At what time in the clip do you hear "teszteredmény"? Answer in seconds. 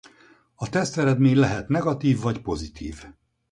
0.69-1.35